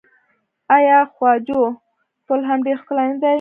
[0.77, 1.61] آیا خواجو
[2.25, 3.29] پل هم ډیر ښکلی نه دی؟